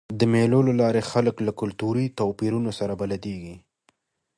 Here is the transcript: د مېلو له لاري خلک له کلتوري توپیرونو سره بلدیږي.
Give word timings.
د 0.19 0.21
مېلو 0.33 0.59
له 0.67 0.73
لاري 0.81 1.01
خلک 1.11 1.35
له 1.47 1.51
کلتوري 1.59 2.05
توپیرونو 2.19 2.71
سره 2.79 2.93
بلدیږي. 3.01 3.55